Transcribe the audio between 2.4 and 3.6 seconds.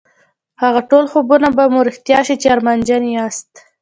چې ارمانجن يې ياست.